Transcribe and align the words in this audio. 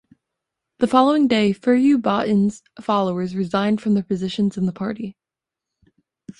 The 0.79 0.87
following 0.87 1.27
day 1.27 1.53
Furubotn's 1.53 2.63
followers 2.81 3.35
resigned 3.35 3.81
from 3.81 3.93
their 3.93 4.01
positions 4.01 4.57
in 4.57 4.65
the 4.65 4.71
party. 4.73 5.15